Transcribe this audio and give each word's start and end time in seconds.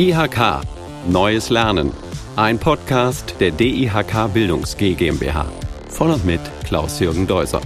IHK 0.00 0.62
Neues 1.10 1.50
Lernen. 1.50 1.92
Ein 2.34 2.58
Podcast 2.58 3.34
der 3.38 3.50
DIHK 3.50 4.32
Bildungs 4.32 4.74
G 4.78 4.94
GmbH. 4.94 5.44
Von 5.90 6.10
und 6.10 6.24
mit 6.24 6.40
Klaus-Jürgen 6.64 7.26
Deuser. 7.26 7.60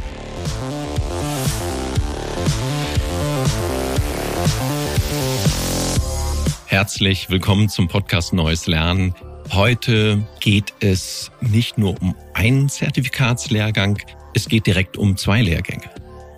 Herzlich 6.66 7.30
willkommen 7.30 7.68
zum 7.68 7.86
Podcast 7.86 8.32
Neues 8.32 8.66
Lernen. 8.66 9.14
Heute 9.52 10.26
geht 10.40 10.74
es 10.80 11.30
nicht 11.40 11.78
nur 11.78 11.94
um 12.02 12.16
einen 12.32 12.68
Zertifikatslehrgang, 12.68 13.98
es 14.34 14.48
geht 14.48 14.66
direkt 14.66 14.96
um 14.96 15.16
zwei 15.16 15.40
Lehrgänge 15.40 15.88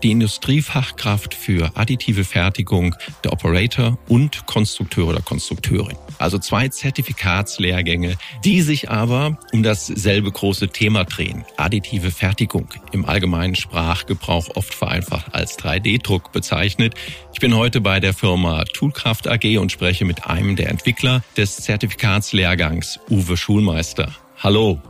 die 0.03 0.11
Industriefachkraft 0.11 1.35
für 1.35 1.71
additive 1.75 2.25
Fertigung, 2.25 2.95
der 3.25 3.33
Operator 3.33 3.99
und 4.09 4.47
Konstrukteur 4.47 5.09
oder 5.09 5.21
Konstrukteurin. 5.21 5.97
Also 6.19 6.39
zwei 6.39 6.69
Zertifikatslehrgänge, 6.69 8.17
die 8.45 8.63
sich 8.63 8.91
aber 8.91 9.39
um 9.53 9.63
dasselbe 9.63 10.31
große 10.31 10.69
Thema 10.69 11.05
drehen. 11.05 11.45
Additive 11.57 12.11
Fertigung, 12.11 12.69
im 12.93 13.05
allgemeinen 13.05 13.55
Sprachgebrauch 13.55 14.49
oft 14.55 14.75
vereinfacht 14.75 15.35
als 15.35 15.59
3D-Druck 15.59 16.33
bezeichnet. 16.33 16.95
Ich 17.33 17.41
bin 17.41 17.55
heute 17.55 17.81
bei 17.81 18.01
der 18.01 18.15
Firma 18.15 18.65
Toolkraft 18.65 19.29
AG 19.29 19.59
und 19.59 19.73
spreche 19.73 20.05
mit 20.05 20.27
einem 20.27 20.57
der 20.57 20.71
Entwickler 20.71 21.23
des 21.37 21.57
Zertifikatslehrgangs, 21.57 22.99
Uwe 23.11 23.37
Schulmeister. 23.37 24.15
Hallo. 24.39 24.81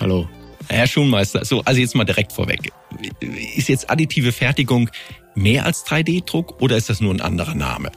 Hallo. 0.00 0.28
Herr 0.68 0.86
Schulmeister, 0.86 1.44
so, 1.44 1.62
also 1.64 1.80
jetzt 1.80 1.94
mal 1.94 2.04
direkt 2.04 2.32
vorweg. 2.32 2.72
Ist 3.56 3.68
jetzt 3.68 3.90
additive 3.90 4.32
Fertigung 4.32 4.90
mehr 5.34 5.64
als 5.64 5.84
3D-Druck 5.86 6.60
oder 6.60 6.76
ist 6.76 6.88
das 6.88 7.00
nur 7.00 7.12
ein 7.14 7.20
anderer 7.20 7.54
Name? 7.54 7.90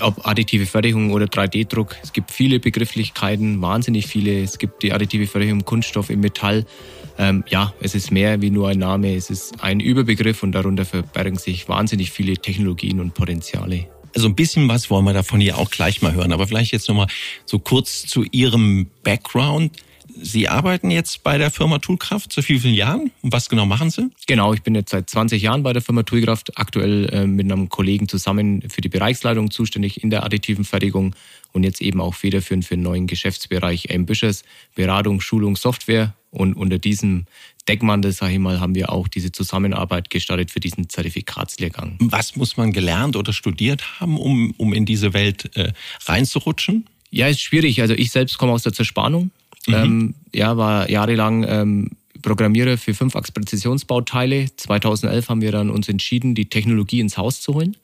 Ob 0.00 0.26
additive 0.26 0.64
Fertigung 0.64 1.12
oder 1.12 1.26
3D-Druck, 1.26 1.96
es 2.02 2.12
gibt 2.12 2.30
viele 2.30 2.60
Begrifflichkeiten, 2.60 3.60
wahnsinnig 3.60 4.06
viele. 4.06 4.42
Es 4.42 4.58
gibt 4.58 4.82
die 4.82 4.92
additive 4.92 5.26
Fertigung 5.26 5.60
im 5.60 5.64
Kunststoff, 5.66 6.08
im 6.08 6.20
Metall. 6.20 6.64
Ähm, 7.18 7.44
ja, 7.48 7.74
es 7.80 7.94
ist 7.94 8.10
mehr 8.10 8.40
wie 8.40 8.50
nur 8.50 8.68
ein 8.68 8.78
Name, 8.78 9.14
es 9.14 9.28
ist 9.28 9.62
ein 9.62 9.80
Überbegriff 9.80 10.42
und 10.42 10.52
darunter 10.52 10.86
verbergen 10.86 11.36
sich 11.36 11.68
wahnsinnig 11.68 12.10
viele 12.10 12.36
Technologien 12.38 13.00
und 13.00 13.12
Potenziale. 13.12 13.86
Also 14.14 14.28
ein 14.28 14.34
bisschen 14.34 14.68
was 14.68 14.90
wollen 14.90 15.04
wir 15.04 15.12
davon 15.12 15.40
hier 15.40 15.58
auch 15.58 15.70
gleich 15.70 16.02
mal 16.02 16.14
hören, 16.14 16.32
aber 16.32 16.46
vielleicht 16.46 16.72
jetzt 16.72 16.88
nochmal 16.88 17.06
so 17.44 17.58
kurz 17.58 18.06
zu 18.06 18.24
Ihrem 18.30 18.88
Background. 19.02 19.76
Sie 20.20 20.48
arbeiten 20.48 20.90
jetzt 20.90 21.22
bei 21.22 21.38
der 21.38 21.50
Firma 21.50 21.78
Toolkraft 21.78 22.32
seit 22.32 22.44
vielen 22.44 22.74
Jahren. 22.74 23.10
Und 23.22 23.32
was 23.32 23.48
genau 23.48 23.66
machen 23.66 23.90
Sie? 23.90 24.10
Genau, 24.26 24.52
ich 24.52 24.62
bin 24.62 24.74
jetzt 24.74 24.90
seit 24.90 25.08
20 25.08 25.42
Jahren 25.42 25.62
bei 25.62 25.72
der 25.72 25.82
Firma 25.82 26.02
Toolkraft, 26.02 26.58
aktuell 26.58 27.08
äh, 27.10 27.26
mit 27.26 27.50
einem 27.50 27.68
Kollegen 27.68 28.08
zusammen 28.08 28.62
für 28.68 28.80
die 28.80 28.88
Bereichsleitung 28.88 29.50
zuständig 29.50 30.02
in 30.02 30.10
der 30.10 30.24
additiven 30.24 30.64
Fertigung 30.64 31.14
und 31.52 31.64
jetzt 31.64 31.80
eben 31.80 32.00
auch 32.00 32.14
federführend 32.14 32.64
für 32.64 32.76
den 32.76 32.82
neuen 32.82 33.06
Geschäftsbereich 33.06 33.94
Ambitious, 33.94 34.44
Beratung, 34.74 35.20
Schulung, 35.20 35.56
Software. 35.56 36.14
Und 36.30 36.54
unter 36.54 36.78
diesem 36.78 37.26
Deckmantel, 37.68 38.12
sage 38.12 38.34
ich 38.34 38.38
mal, 38.38 38.58
haben 38.58 38.74
wir 38.74 38.90
auch 38.90 39.06
diese 39.06 39.32
Zusammenarbeit 39.32 40.08
gestartet 40.10 40.50
für 40.50 40.60
diesen 40.60 40.88
Zertifikatslehrgang. 40.88 41.96
Was 42.00 42.36
muss 42.36 42.56
man 42.56 42.72
gelernt 42.72 43.16
oder 43.16 43.32
studiert 43.32 44.00
haben, 44.00 44.16
um, 44.16 44.54
um 44.56 44.72
in 44.72 44.86
diese 44.86 45.12
Welt 45.12 45.54
äh, 45.56 45.72
reinzurutschen? 46.06 46.86
Ja, 47.10 47.28
ist 47.28 47.42
schwierig. 47.42 47.80
Also 47.82 47.92
ich 47.94 48.10
selbst 48.10 48.38
komme 48.38 48.52
aus 48.52 48.62
der 48.62 48.72
Zerspannung. 48.72 49.30
Mhm. 49.66 49.74
Ähm, 49.74 50.14
ja, 50.34 50.56
war 50.56 50.90
jahrelang 50.90 51.44
ähm, 51.48 51.90
Programmierer 52.22 52.78
für 52.78 52.94
fünf 52.94 53.14
Präzisionsbauteile. 53.14 54.46
2011 54.56 55.28
haben 55.28 55.42
wir 55.42 55.52
dann 55.52 55.70
uns 55.70 55.88
entschieden, 55.88 56.34
die 56.34 56.48
Technologie 56.48 57.00
ins 57.00 57.18
Haus 57.18 57.40
zu 57.40 57.54
holen. 57.54 57.76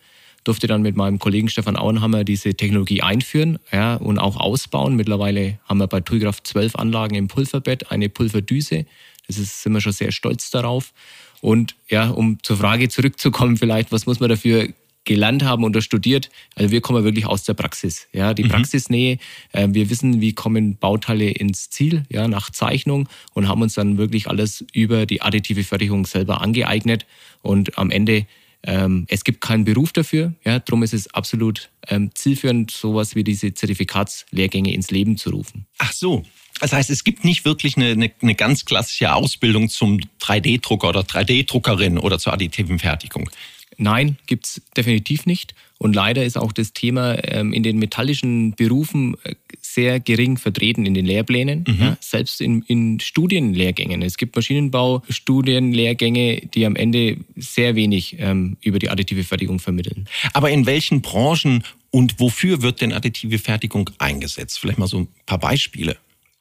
Durfte 0.45 0.67
dann 0.67 0.83
mit 0.83 0.97
meinem 0.97 1.19
Kollegen 1.19 1.49
Stefan 1.49 1.77
Auenhammer 1.77 2.25
diese 2.25 2.55
Technologie 2.55 3.03
einführen 3.03 3.59
ja, 3.73 3.97
und 3.97 4.19
auch 4.19 4.37
ausbauen. 4.37 4.97
Mittlerweile 4.97 5.59
haben 5.65 5.79
wir 5.79 5.89
bei 5.89 6.01
Toolkraft 6.01 6.47
zwölf 6.47 6.77
Anlagen 6.77 7.17
im 7.17 7.29
Pulverbett, 7.29 7.91
eine 7.91 8.09
Pulverdüse. 8.09 8.87
Das 9.27 9.37
ist, 9.37 9.63
sind 9.63 9.73
wir 9.73 9.81
schon 9.81 9.93
sehr 9.93 10.13
stolz 10.13 10.51
darauf. 10.51 10.93
Und 11.41 11.75
ja, 11.89 12.09
um 12.09 12.39
zur 12.43 12.57
Frage 12.57 12.89
zurückzukommen, 12.89 13.57
vielleicht, 13.59 13.93
was 13.93 14.07
muss 14.07 14.21
man 14.21 14.31
dafür 14.31 14.69
gelernt 15.05 15.43
haben 15.43 15.65
oder 15.65 15.81
studiert. 15.81 16.31
Also 16.55 16.71
wir 16.71 16.81
kommen 16.81 17.05
wirklich 17.05 17.27
aus 17.27 17.45
der 17.45 17.55
Praxis. 17.55 18.09
Ja, 18.13 18.35
die 18.35 18.45
mhm. 18.45 18.49
Praxisnähe. 18.49 19.19
Äh, 19.53 19.69
wir 19.71 19.91
wissen, 19.91 20.21
wie 20.21 20.35
kommen 20.35 20.77
Bauteile 20.77 21.31
ins 21.31 21.71
Ziel, 21.71 22.05
ja, 22.11 22.29
nach 22.29 22.51
Zeichnung 22.51 23.09
und 23.35 23.49
haben 23.49 23.63
uns 23.63 23.75
dann 23.75 23.99
wirklich 23.99 24.29
alles 24.29 24.65
über 24.73 25.07
die 25.07 25.23
additive 25.23 25.65
Fertigung 25.65 26.07
selber 26.07 26.41
angeeignet. 26.41 27.07
Und 27.43 27.79
am 27.79 27.91
Ende 27.91 28.27
ähm, 28.65 29.07
es 29.09 29.25
gibt 29.25 29.41
keinen 29.41 29.65
Beruf 29.65 29.93
dafür. 29.93 30.35
Ja, 30.45 30.59
darum 30.59 30.83
ist 30.83 30.95
es 30.95 31.13
absolut 31.15 31.71
ähm, 31.87 32.11
zielführend, 32.15 32.71
sowas 32.71 33.15
wie 33.15 33.25
diese 33.25 33.55
Zertifikatslehrgänge 33.55 34.73
ins 34.73 34.91
Leben 34.91 35.17
zu 35.17 35.31
rufen. 35.31 35.67
Ach 35.79 35.93
so. 35.93 36.25
Das 36.61 36.73
heißt, 36.73 36.91
es 36.91 37.05
gibt 37.05 37.25
nicht 37.25 37.45
wirklich 37.45 37.77
eine, 37.77 37.91
eine, 37.91 38.11
eine 38.21 38.35
ganz 38.35 38.65
klassische 38.65 39.15
Ausbildung 39.15 39.69
zum 39.69 40.01
3D-Drucker 40.21 40.89
oder 40.89 41.03
3D-Druckerin 41.03 41.99
oder 41.99 42.19
zur 42.19 42.33
additiven 42.33 42.81
Fertigung. 42.81 43.31
Nein, 43.79 44.19
gibt's 44.27 44.61
definitiv 44.77 45.25
nicht. 45.25 45.55
Und 45.79 45.95
leider 45.95 46.25
ist 46.25 46.37
auch 46.37 46.53
das 46.53 46.73
Thema 46.73 47.17
ähm, 47.23 47.53
in 47.53 47.63
den 47.63 47.79
metallischen 47.79 48.57
Berufen 48.57 49.17
äh, 49.23 49.37
sehr 49.63 50.01
gering 50.01 50.37
vertreten 50.37 50.85
in 50.85 50.95
den 50.95 51.07
Lehrplänen, 51.07 51.65
mhm. 51.67 51.81
ja, 51.81 51.97
selbst 52.01 52.41
in, 52.41 52.63
in 52.63 52.99
Studienlehrgängen. 52.99 54.03
Es 54.03 54.17
gibt 54.17 54.35
Maschinenbau-Studienlehrgänge, 54.35 56.49
die 56.53 56.67
am 56.67 56.75
Ende 56.75 57.19
sehr 57.37 57.77
wenig 57.77 58.17
ähm, 58.19 58.57
über 58.61 58.81
die 58.81 58.91
additive 58.91 59.23
Fertigung 59.23 59.61
vermitteln. 59.61 60.09
Aber 60.33 60.51
in 60.51 60.67
welchen 60.67 61.01
Branchen 61.01 61.63
und 61.91 62.19
wofür 62.19 62.63
wird 62.63 62.81
denn 62.81 62.93
additive 62.93 63.39
Fertigung 63.39 63.89
eingesetzt? 63.99 64.59
Vielleicht 64.59 64.79
mal 64.79 64.89
so 64.89 64.99
ein 64.99 65.07
paar 65.27 65.39
Beispiele. 65.39 65.97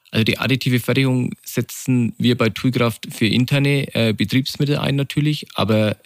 Also 0.09 0.23
die 0.23 0.39
additive 0.39 0.79
Fertigung 0.79 1.35
setzen 1.43 2.15
wir 2.17 2.35
bei 2.35 2.49
Toolkraft 2.49 3.13
für 3.13 3.27
interne 3.27 3.93
äh, 3.93 4.13
Betriebsmittel 4.13 4.77
ein 4.77 4.95
natürlich, 4.95 5.45
aber 5.53 5.97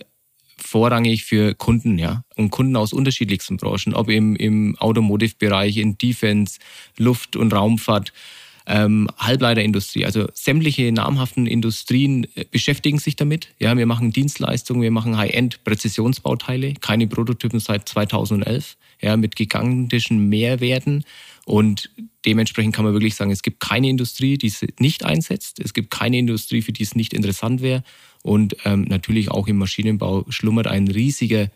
vorrangig 0.64 1.24
für 1.24 1.54
Kunden, 1.54 1.98
ja. 1.98 2.24
Und 2.36 2.52
Kunden 2.52 2.76
aus 2.76 2.94
unterschiedlichsten 2.94 3.58
Branchen, 3.58 3.94
ob 3.94 4.10
im, 4.10 4.36
im 4.36 4.78
Automotive-Bereich, 4.78 5.78
in 5.78 5.98
Defense, 5.98 6.60
Luft- 6.98 7.36
und 7.36 7.54
Raumfahrt, 7.54 8.14
ähm, 8.68 9.08
Halbleiterindustrie, 9.18 10.06
also 10.06 10.28
sämtliche 10.34 10.92
namhaften 10.92 11.48
Industrien 11.48 12.28
äh, 12.36 12.46
beschäftigen 12.50 13.00
sich 13.00 13.16
damit. 13.16 13.50
Ja, 13.60 13.76
wir 13.76 13.86
machen 13.86 14.12
Dienstleistungen, 14.12 14.82
wir 14.82 14.92
machen 14.92 15.18
High-End-Präzisionsbauteile, 15.18 16.76
keine 16.76 17.08
Prototypen 17.08 17.60
seit 17.60 17.90
2011, 17.90 18.78
ja, 19.02 19.18
mit 19.18 19.36
gigantischen 19.36 20.30
Mehrwerten. 20.30 21.04
Und 21.46 21.90
dementsprechend 22.26 22.76
kann 22.76 22.86
man 22.86 22.94
wirklich 22.94 23.16
sagen, 23.16 23.32
es 23.32 23.42
gibt 23.42 23.60
keine 23.60 23.90
Industrie, 23.90 24.38
die 24.38 24.48
es 24.48 24.66
nicht 24.80 25.04
einsetzt. 25.04 25.60
Es 25.60 25.74
gibt 25.74 25.90
keine 25.90 26.20
Industrie, 26.20 26.62
für 26.62 26.72
die 26.72 26.84
es 26.84 26.96
nicht 26.96 27.14
interessant 27.14 27.62
wäre. 27.62 27.84
Und 28.24 28.56
ähm, 28.66 28.84
natürlich 28.84 29.32
auch 29.32 29.48
im 29.48 29.58
Maschinenbau 29.58 30.26
schlummert 30.30 30.68
ein 30.68 30.88
riesiger 30.88 31.50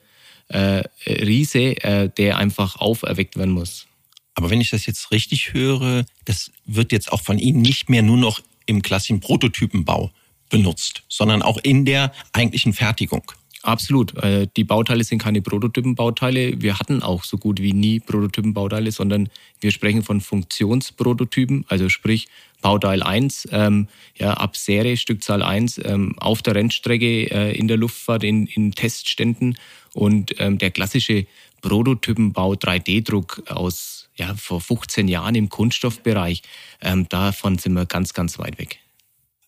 äh, 0.48 0.84
Riese, 1.08 1.84
äh, 1.84 2.10
der 2.10 2.38
einfach 2.38 2.78
auferweckt 2.78 3.38
werden 3.38 3.52
muss. 3.52 3.88
Aber 4.36 4.50
wenn 4.50 4.62
ich 4.62 4.70
das 4.70 4.86
jetzt 4.86 5.12
richtig 5.12 5.54
höre, 5.54 6.06
das 6.26 6.52
wird 6.66 6.92
jetzt 6.92 7.12
auch 7.12 7.22
von 7.22 7.40
Ihnen 7.40 7.62
nicht 7.62 7.90
mehr 7.90 8.02
nur 8.02 8.18
noch 8.18 8.42
im 8.66 8.82
klassischen 8.82 9.20
Prototypenbau 9.20 10.12
benutzt, 10.50 11.04
sondern 11.08 11.42
auch 11.42 11.58
in 11.64 11.86
der 11.86 12.12
eigentlichen 12.34 12.74
Fertigung. 12.74 13.32
Absolut. 13.64 14.16
Äh, 14.18 14.48
die 14.56 14.64
Bauteile 14.64 15.04
sind 15.04 15.20
keine 15.20 15.42
Prototypenbauteile. 15.42 16.62
Wir 16.62 16.78
hatten 16.78 17.02
auch 17.02 17.24
so 17.24 17.38
gut 17.38 17.60
wie 17.60 17.74
nie 17.74 18.00
Prototypenbauteile, 18.00 18.92
sondern 18.92 19.30
wir 19.60 19.72
sprechen 19.72 20.04
von 20.04 20.22
Funktionsprototypen, 20.22 21.66
also 21.68 21.90
sprich 21.90 22.28
Bauteil 22.66 23.04
1, 23.04 23.50
ähm, 23.52 23.88
ja, 24.18 24.34
ab 24.34 24.58
Serie, 24.58 24.98
Stückzahl 24.98 25.44
1, 25.44 25.80
ähm, 25.86 26.18
auf 26.18 26.42
der 26.42 26.56
Rennstrecke, 26.56 27.30
äh, 27.30 27.56
in 27.56 27.68
der 27.68 27.78
Luftfahrt, 27.78 28.24
in, 28.24 28.48
in 28.48 28.72
Testständen. 28.72 29.60
Und 29.94 30.34
ähm, 30.40 30.58
der 30.58 30.72
klassische 30.72 31.28
Prototypenbau 31.62 32.54
3D-Druck 32.54 33.44
aus 33.52 34.10
ja, 34.16 34.34
vor 34.34 34.62
15 34.62 35.08
Jahren 35.08 35.36
im 35.36 35.50
Kunststoffbereich, 35.50 36.42
ähm, 36.82 37.08
davon 37.08 37.60
sind 37.60 37.74
wir 37.74 37.86
ganz, 37.86 38.14
ganz 38.16 38.40
weit 38.40 38.58
weg. 38.58 38.80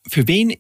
Für 0.08 0.28
wen 0.28 0.56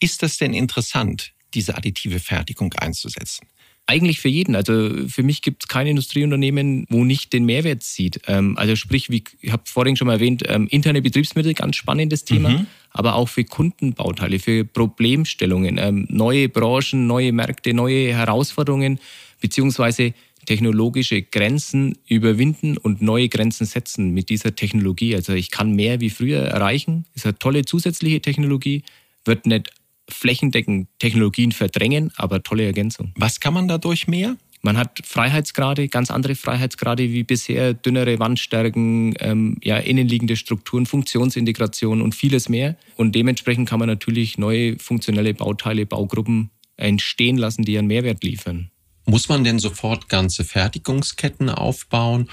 ist 0.00 0.22
das 0.22 0.38
denn 0.38 0.54
interessant? 0.54 1.34
diese 1.54 1.76
additive 1.76 2.20
Fertigung 2.20 2.72
einzusetzen? 2.74 3.46
Eigentlich 3.90 4.20
für 4.20 4.28
jeden. 4.28 4.54
Also 4.54 4.90
für 5.08 5.22
mich 5.22 5.40
gibt 5.40 5.64
es 5.64 5.68
kein 5.68 5.86
Industrieunternehmen, 5.86 6.84
wo 6.90 7.04
nicht 7.04 7.32
den 7.32 7.46
Mehrwert 7.46 7.82
sieht. 7.82 8.20
Ähm, 8.26 8.54
also 8.58 8.76
sprich, 8.76 9.08
wie 9.08 9.24
ich 9.40 9.50
habe 9.50 9.62
vorhin 9.64 9.96
schon 9.96 10.08
mal 10.08 10.12
erwähnt, 10.12 10.42
ähm, 10.46 10.68
interne 10.68 11.00
Betriebsmittel, 11.00 11.54
ganz 11.54 11.76
spannendes 11.76 12.26
Thema, 12.26 12.50
mhm. 12.50 12.66
aber 12.90 13.14
auch 13.14 13.30
für 13.30 13.44
Kundenbauteile, 13.44 14.40
für 14.40 14.66
Problemstellungen, 14.66 15.78
ähm, 15.78 16.06
neue 16.10 16.50
Branchen, 16.50 17.06
neue 17.06 17.32
Märkte, 17.32 17.72
neue 17.72 18.12
Herausforderungen, 18.12 19.00
beziehungsweise 19.40 20.12
technologische 20.44 21.22
Grenzen 21.22 21.96
überwinden 22.06 22.76
und 22.76 23.00
neue 23.00 23.30
Grenzen 23.30 23.64
setzen 23.64 24.10
mit 24.12 24.28
dieser 24.28 24.54
Technologie. 24.54 25.14
Also 25.14 25.32
ich 25.32 25.50
kann 25.50 25.72
mehr 25.72 26.02
wie 26.02 26.10
früher 26.10 26.40
erreichen. 26.40 27.06
Ist 27.14 27.24
eine 27.24 27.38
tolle 27.38 27.64
zusätzliche 27.64 28.20
Technologie, 28.20 28.82
wird 29.24 29.46
nicht 29.46 29.70
flächendeckend 30.08 30.88
Technologien 30.98 31.52
verdrängen, 31.52 32.10
aber 32.16 32.42
tolle 32.42 32.64
Ergänzung. 32.64 33.12
Was 33.16 33.40
kann 33.40 33.54
man 33.54 33.68
dadurch 33.68 34.08
mehr? 34.08 34.36
Man 34.60 34.76
hat 34.76 35.00
Freiheitsgrade, 35.04 35.88
ganz 35.88 36.10
andere 36.10 36.34
Freiheitsgrade 36.34 37.12
wie 37.12 37.22
bisher, 37.22 37.74
dünnere 37.74 38.18
Wandstärken, 38.18 39.14
ähm, 39.20 39.56
ja, 39.62 39.76
innenliegende 39.76 40.36
Strukturen, 40.36 40.84
Funktionsintegration 40.84 42.02
und 42.02 42.14
vieles 42.14 42.48
mehr. 42.48 42.76
Und 42.96 43.14
dementsprechend 43.14 43.68
kann 43.68 43.78
man 43.78 43.88
natürlich 43.88 44.36
neue 44.36 44.76
funktionelle 44.78 45.32
Bauteile, 45.34 45.86
Baugruppen 45.86 46.50
entstehen 46.76 47.36
lassen, 47.36 47.62
die 47.64 47.78
einen 47.78 47.88
Mehrwert 47.88 48.24
liefern. 48.24 48.70
Muss 49.06 49.28
man 49.28 49.44
denn 49.44 49.58
sofort 49.58 50.08
ganze 50.08 50.44
Fertigungsketten 50.44 51.50
aufbauen 51.50 52.28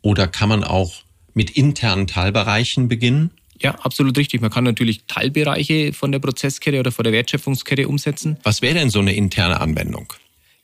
oder 0.00 0.28
kann 0.28 0.48
man 0.48 0.64
auch 0.64 1.02
mit 1.34 1.50
internen 1.50 2.06
Teilbereichen 2.06 2.88
beginnen? 2.88 3.32
Ja, 3.60 3.72
absolut 3.76 4.16
richtig. 4.18 4.40
Man 4.40 4.50
kann 4.50 4.64
natürlich 4.64 5.04
Teilbereiche 5.06 5.92
von 5.92 6.12
der 6.12 6.18
Prozesskette 6.18 6.80
oder 6.80 6.92
von 6.92 7.04
der 7.04 7.12
Wertschöpfungskette 7.12 7.88
umsetzen. 7.88 8.38
Was 8.42 8.62
wäre 8.62 8.74
denn 8.74 8.90
so 8.90 9.00
eine 9.00 9.14
interne 9.14 9.60
Anwendung? 9.60 10.12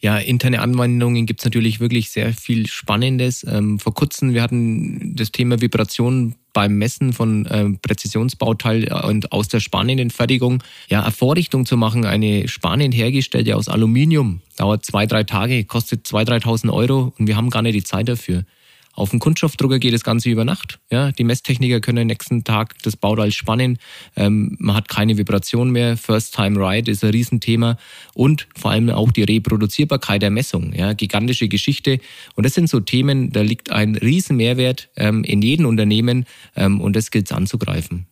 Ja, 0.02 0.16
interne 0.16 0.62
Anwendungen 0.62 1.26
gibt 1.26 1.40
es 1.40 1.44
natürlich 1.44 1.78
wirklich 1.78 2.10
sehr 2.10 2.32
viel 2.32 2.66
Spannendes. 2.66 3.44
Ähm, 3.44 3.78
vor 3.78 3.92
kurzem, 3.92 4.32
wir 4.32 4.42
hatten 4.42 5.14
das 5.14 5.30
Thema 5.30 5.60
Vibration 5.60 6.36
beim 6.54 6.78
Messen 6.78 7.12
von 7.12 7.46
ähm, 7.50 7.78
Präzisionsbauteil 7.80 8.90
und 9.04 9.30
aus 9.30 9.48
der 9.48 9.60
Spanienfertigung. 9.60 10.62
Ja, 10.88 11.02
eine 11.02 11.12
Vorrichtung 11.12 11.66
zu 11.66 11.76
machen, 11.76 12.06
eine 12.06 12.48
Spanien 12.48 12.92
hergestellte 12.92 13.54
aus 13.56 13.68
Aluminium, 13.68 14.40
dauert 14.56 14.86
zwei, 14.86 15.04
drei 15.04 15.22
Tage, 15.24 15.64
kostet 15.64 16.06
zwei, 16.06 16.22
3.000 16.22 16.72
Euro 16.72 17.12
und 17.18 17.26
wir 17.26 17.36
haben 17.36 17.50
gar 17.50 17.60
nicht 17.60 17.74
die 17.74 17.84
Zeit 17.84 18.08
dafür. 18.08 18.44
Auf 18.92 19.10
dem 19.10 19.18
Kunststoffdrucker 19.18 19.78
geht 19.78 19.94
das 19.94 20.02
Ganze 20.02 20.30
über 20.30 20.44
Nacht. 20.44 20.80
Ja, 20.90 21.12
die 21.12 21.24
Messtechniker 21.24 21.80
können 21.80 22.08
nächsten 22.08 22.44
Tag 22.44 22.74
das 22.82 22.96
Bauteil 22.96 23.30
spannen. 23.32 23.78
Ähm, 24.16 24.56
man 24.58 24.76
hat 24.76 24.88
keine 24.88 25.16
Vibration 25.16 25.70
mehr. 25.70 25.96
First 25.96 26.34
Time 26.34 26.58
Ride 26.58 26.90
ist 26.90 27.04
ein 27.04 27.10
Riesenthema. 27.10 27.78
Und 28.14 28.48
vor 28.56 28.72
allem 28.72 28.90
auch 28.90 29.12
die 29.12 29.22
Reproduzierbarkeit 29.22 30.22
der 30.22 30.30
Messung. 30.30 30.72
Ja, 30.74 30.92
gigantische 30.92 31.48
Geschichte. 31.48 32.00
Und 32.34 32.44
das 32.44 32.54
sind 32.54 32.68
so 32.68 32.80
Themen, 32.80 33.30
da 33.32 33.42
liegt 33.42 33.70
ein 33.70 33.94
Riesenmehrwert 33.96 34.90
ähm, 34.96 35.24
in 35.24 35.40
jedem 35.40 35.66
Unternehmen. 35.66 36.26
Ähm, 36.56 36.80
und 36.80 36.96
das 36.96 37.10
gilt 37.10 37.26
es 37.26 37.32
anzugreifen. 37.32 38.06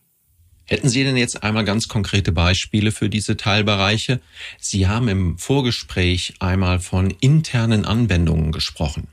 Hätten 0.69 0.87
Sie 0.87 1.03
denn 1.03 1.17
jetzt 1.17 1.41
einmal 1.41 1.65
ganz 1.65 1.87
konkrete 1.87 2.31
Beispiele 2.31 2.91
für 2.91 3.09
diese 3.09 3.35
Teilbereiche? 3.35 4.21
Sie 4.59 4.87
haben 4.87 5.07
im 5.07 5.37
Vorgespräch 5.39 6.35
einmal 6.39 6.79
von 6.79 7.09
internen 7.21 7.85
Anwendungen 7.85 8.51
gesprochen. 8.51 9.07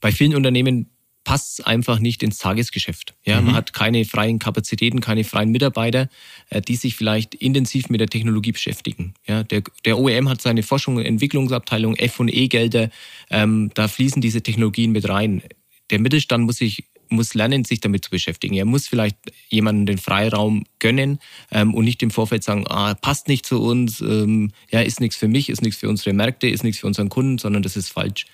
Bei 0.00 0.12
vielen 0.12 0.34
Unternehmen 0.34 0.90
passt 1.24 1.58
es 1.58 1.64
einfach 1.64 1.98
nicht 1.98 2.22
ins 2.22 2.38
Tagesgeschäft. 2.38 3.14
Ja, 3.24 3.40
mhm. 3.40 3.48
man 3.48 3.56
hat 3.56 3.72
keine 3.72 4.04
freien 4.04 4.38
Kapazitäten, 4.38 5.00
keine 5.00 5.24
freien 5.24 5.50
Mitarbeiter, 5.50 6.08
äh, 6.50 6.60
die 6.60 6.76
sich 6.76 6.94
vielleicht 6.94 7.34
intensiv 7.34 7.88
mit 7.88 8.00
der 8.00 8.08
Technologie 8.08 8.52
beschäftigen. 8.52 9.14
Ja, 9.26 9.42
der, 9.42 9.62
der 9.84 9.98
OEM 9.98 10.28
hat 10.28 10.42
seine 10.42 10.62
Forschung 10.62 10.96
und 10.96 11.04
Entwicklungsabteilung, 11.04 11.96
F&E-Gelder, 11.96 12.90
ähm, 13.30 13.70
da 13.74 13.88
fließen 13.88 14.22
diese 14.22 14.42
Technologien 14.42 14.92
mit 14.92 15.08
rein. 15.08 15.42
Der 15.90 15.98
Mittelstand 15.98 16.44
muss 16.44 16.58
sich 16.58 16.84
muss 17.10 17.34
lernen, 17.34 17.64
sich 17.64 17.80
damit 17.80 18.04
zu 18.04 18.10
beschäftigen. 18.10 18.54
Er 18.54 18.64
muss 18.64 18.88
vielleicht 18.88 19.16
jemanden 19.48 19.86
den 19.86 19.98
Freiraum 19.98 20.64
gönnen 20.78 21.18
ähm, 21.50 21.74
und 21.74 21.84
nicht 21.84 22.02
im 22.02 22.10
Vorfeld 22.10 22.42
sagen, 22.42 22.66
ah, 22.66 22.94
passt 22.94 23.28
nicht 23.28 23.46
zu 23.46 23.60
uns, 23.60 24.00
ähm, 24.00 24.52
ja, 24.70 24.80
ist 24.80 25.00
nichts 25.00 25.16
für 25.16 25.28
mich, 25.28 25.48
ist 25.48 25.62
nichts 25.62 25.80
für 25.80 25.88
unsere 25.88 26.12
Märkte, 26.12 26.48
ist 26.48 26.64
nichts 26.64 26.80
für 26.80 26.86
unseren 26.86 27.10
Kunden, 27.10 27.38
sondern 27.38 27.62
das 27.62 27.76
ist 27.76 27.90
falsch. 27.90 28.26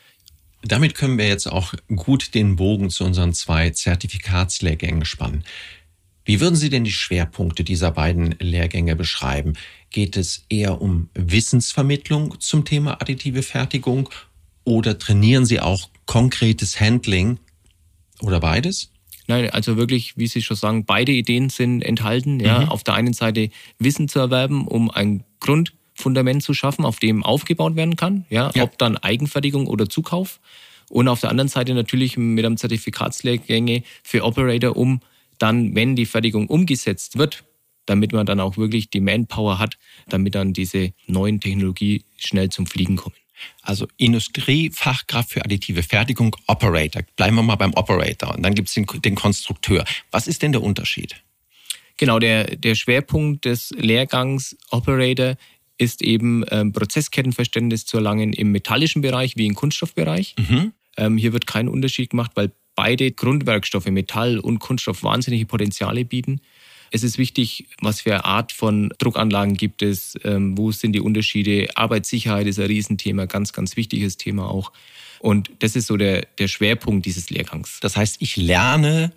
Damit 0.62 0.94
können 0.94 1.18
wir 1.18 1.26
jetzt 1.26 1.46
auch 1.46 1.72
gut 1.94 2.34
den 2.34 2.56
Bogen 2.56 2.90
zu 2.90 3.04
unseren 3.04 3.32
zwei 3.32 3.70
Zertifikatslehrgängen 3.70 5.04
spannen. 5.04 5.44
Wie 6.24 6.40
würden 6.40 6.56
Sie 6.56 6.68
denn 6.68 6.84
die 6.84 6.92
Schwerpunkte 6.92 7.64
dieser 7.64 7.90
beiden 7.90 8.36
Lehrgänge 8.38 8.94
beschreiben? 8.94 9.54
Geht 9.90 10.16
es 10.16 10.44
eher 10.48 10.80
um 10.80 11.08
Wissensvermittlung 11.14 12.38
zum 12.40 12.64
Thema 12.64 13.00
additive 13.00 13.42
Fertigung 13.42 14.10
oder 14.64 14.98
trainieren 14.98 15.46
Sie 15.46 15.60
auch 15.60 15.88
konkretes 16.06 16.78
Handling 16.78 17.38
oder 18.20 18.38
beides? 18.38 18.90
Nein, 19.26 19.48
also 19.50 19.76
wirklich, 19.76 20.16
wie 20.16 20.26
Sie 20.26 20.42
schon 20.42 20.56
sagen, 20.56 20.84
beide 20.84 21.12
Ideen 21.12 21.50
sind 21.50 21.82
enthalten. 21.82 22.38
Ja, 22.40 22.60
mhm. 22.60 22.68
auf 22.68 22.84
der 22.84 22.94
einen 22.94 23.12
Seite 23.12 23.50
Wissen 23.78 24.08
zu 24.08 24.18
erwerben, 24.18 24.66
um 24.66 24.90
ein 24.90 25.24
Grund 25.40 25.72
Fundament 26.00 26.42
zu 26.42 26.54
schaffen, 26.54 26.84
auf 26.84 26.98
dem 26.98 27.22
aufgebaut 27.22 27.76
werden 27.76 27.96
kann. 27.96 28.24
Ja, 28.30 28.50
ja. 28.54 28.64
ob 28.64 28.78
dann 28.78 28.96
Eigenfertigung 28.96 29.66
oder 29.66 29.88
Zukauf. 29.88 30.40
Und 30.88 31.06
auf 31.06 31.20
der 31.20 31.30
anderen 31.30 31.48
Seite 31.48 31.72
natürlich 31.74 32.16
mit 32.16 32.44
einem 32.44 32.56
Zertifikatslehrgänge 32.56 33.84
für 34.02 34.24
Operator, 34.24 34.76
um 34.76 35.00
dann, 35.38 35.74
wenn 35.74 35.94
die 35.96 36.06
Fertigung 36.06 36.48
umgesetzt 36.48 37.16
wird, 37.16 37.44
damit 37.86 38.12
man 38.12 38.26
dann 38.26 38.40
auch 38.40 38.56
wirklich 38.56 38.90
die 38.90 39.00
Manpower 39.00 39.58
hat, 39.58 39.78
damit 40.08 40.34
dann 40.34 40.52
diese 40.52 40.92
neuen 41.06 41.40
Technologie 41.40 42.04
schnell 42.18 42.50
zum 42.50 42.66
Fliegen 42.66 42.96
kommen. 42.96 43.14
Also 43.62 43.86
Industriefachkraft 43.96 45.30
für 45.30 45.44
additive 45.44 45.82
Fertigung, 45.82 46.36
Operator. 46.46 47.02
Bleiben 47.16 47.36
wir 47.36 47.42
mal 47.42 47.56
beim 47.56 47.72
Operator. 47.74 48.34
Und 48.34 48.42
dann 48.42 48.54
gibt 48.54 48.68
es 48.68 48.74
den, 48.74 48.86
den 48.86 49.14
Konstrukteur. 49.14 49.84
Was 50.10 50.26
ist 50.26 50.42
denn 50.42 50.52
der 50.52 50.62
Unterschied? 50.62 51.16
Genau, 51.96 52.18
der, 52.18 52.56
der 52.56 52.74
Schwerpunkt 52.74 53.44
des 53.44 53.70
Lehrgangs 53.76 54.56
Operator 54.70 55.36
ist 55.80 56.02
eben 56.02 56.44
ähm, 56.50 56.72
Prozesskettenverständnis 56.72 57.86
zu 57.86 57.96
erlangen 57.96 58.34
im 58.34 58.52
metallischen 58.52 59.00
Bereich 59.00 59.36
wie 59.36 59.46
im 59.46 59.54
Kunststoffbereich. 59.54 60.34
Mhm. 60.38 60.72
Ähm, 60.98 61.16
hier 61.16 61.32
wird 61.32 61.46
kein 61.46 61.68
Unterschied 61.68 62.10
gemacht, 62.10 62.32
weil 62.34 62.52
beide 62.74 63.10
Grundwerkstoffe, 63.10 63.86
Metall 63.86 64.38
und 64.38 64.58
Kunststoff, 64.58 65.02
wahnsinnige 65.02 65.46
Potenziale 65.46 66.04
bieten. 66.04 66.42
Es 66.90 67.02
ist 67.02 67.16
wichtig, 67.16 67.66
was 67.80 68.02
für 68.02 68.12
eine 68.12 68.24
Art 68.26 68.52
von 68.52 68.92
Druckanlagen 68.98 69.56
gibt 69.56 69.80
es, 69.80 70.18
ähm, 70.24 70.58
wo 70.58 70.70
sind 70.70 70.92
die 70.92 71.00
Unterschiede. 71.00 71.68
Arbeitssicherheit 71.76 72.46
ist 72.46 72.58
ein 72.58 72.66
Riesenthema, 72.66 73.24
ganz, 73.24 73.54
ganz 73.54 73.76
wichtiges 73.76 74.18
Thema 74.18 74.50
auch. 74.50 74.72
Und 75.20 75.50
das 75.60 75.76
ist 75.76 75.86
so 75.86 75.96
der, 75.96 76.26
der 76.38 76.48
Schwerpunkt 76.48 77.06
dieses 77.06 77.30
Lehrgangs. 77.30 77.78
Das 77.80 77.96
heißt, 77.96 78.16
ich 78.20 78.36
lerne, 78.36 79.12